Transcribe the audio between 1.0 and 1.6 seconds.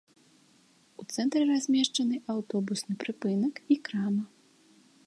У цэнтры